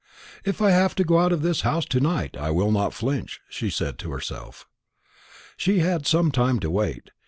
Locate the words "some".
6.07-6.31